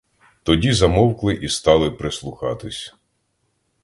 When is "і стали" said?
1.33-1.91